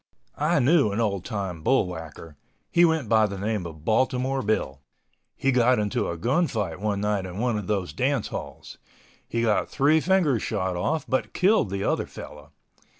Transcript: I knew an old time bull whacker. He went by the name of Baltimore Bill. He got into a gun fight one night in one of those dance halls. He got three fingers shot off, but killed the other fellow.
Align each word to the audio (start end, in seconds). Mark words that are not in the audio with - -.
I 0.39 0.57
knew 0.57 0.91
an 0.91 0.99
old 0.99 1.23
time 1.25 1.61
bull 1.61 1.85
whacker. 1.85 2.35
He 2.71 2.85
went 2.85 3.07
by 3.07 3.27
the 3.27 3.37
name 3.37 3.67
of 3.67 3.85
Baltimore 3.85 4.41
Bill. 4.41 4.81
He 5.35 5.51
got 5.51 5.77
into 5.77 6.09
a 6.09 6.17
gun 6.17 6.47
fight 6.47 6.79
one 6.79 7.01
night 7.01 7.27
in 7.27 7.37
one 7.37 7.55
of 7.55 7.67
those 7.67 7.93
dance 7.93 8.29
halls. 8.29 8.79
He 9.27 9.43
got 9.43 9.69
three 9.69 9.99
fingers 9.99 10.41
shot 10.41 10.75
off, 10.75 11.05
but 11.07 11.33
killed 11.35 11.69
the 11.69 11.83
other 11.83 12.07
fellow. 12.07 12.51